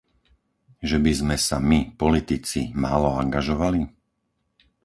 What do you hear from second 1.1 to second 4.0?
sme sa my, politici, málo angažovali?